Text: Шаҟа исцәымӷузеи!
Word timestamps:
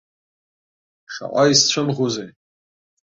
Шаҟа 1.13 1.43
исцәымӷузеи! 1.51 2.31